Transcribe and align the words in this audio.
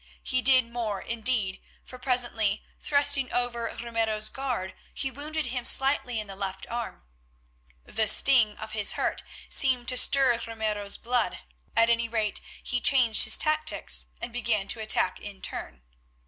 He 0.23 0.41
did 0.41 0.67
more 0.67 0.99
indeed, 0.99 1.61
for 1.85 1.99
presently 1.99 2.63
thrusting 2.81 3.31
over 3.31 3.65
Ramiro's 3.79 4.29
guard, 4.31 4.73
he 4.95 5.11
wounded 5.11 5.45
him 5.45 5.63
slightly 5.63 6.19
in 6.19 6.25
the 6.25 6.35
left 6.35 6.65
arm. 6.71 7.03
The 7.83 8.07
sting 8.07 8.57
of 8.57 8.71
his 8.71 8.93
hurt 8.93 9.21
seemed 9.47 9.87
to 9.89 9.97
stir 9.97 10.41
Ramiro's 10.47 10.97
blood; 10.97 11.41
at 11.77 11.91
any 11.91 12.09
rate 12.09 12.41
he 12.63 12.81
changed 12.81 13.25
his 13.25 13.37
tactics 13.37 14.07
and 14.19 14.33
began 14.33 14.67
to 14.69 14.79
attack 14.79 15.19
in 15.19 15.39
turn. 15.39 15.83